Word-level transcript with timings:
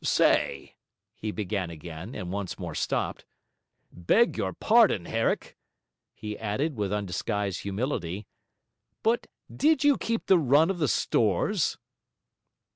'Say,' 0.03 0.73
he 1.13 1.29
began 1.29 1.69
again, 1.69 2.15
and 2.15 2.31
once 2.31 2.57
more 2.57 2.73
stopped. 2.73 3.23
'Beg 3.91 4.35
your 4.35 4.51
pardon, 4.51 5.05
Herrick,' 5.05 5.55
he 6.15 6.35
added 6.39 6.75
with 6.75 6.91
undisguised 6.91 7.61
humility, 7.61 8.25
'but 9.03 9.27
did 9.55 9.83
you 9.83 9.99
keep 9.99 10.25
the 10.25 10.39
run 10.39 10.71
of 10.71 10.79
the 10.79 10.87
stores?' 10.87 11.77